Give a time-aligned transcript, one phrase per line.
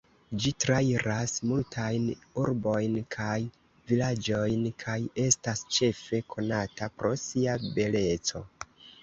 [0.43, 2.07] Ĝi trairas multajn
[2.43, 3.35] urbojn kaj
[3.91, 8.45] vilaĝojn kaj estas ĉefe konata pro sia beleco.